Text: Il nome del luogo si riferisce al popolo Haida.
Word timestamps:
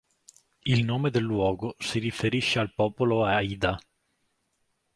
Il 0.65 0.83
nome 0.83 1.11
del 1.11 1.21
luogo 1.21 1.75
si 1.77 1.99
riferisce 1.99 2.57
al 2.57 2.73
popolo 2.73 3.23
Haida. 3.23 3.79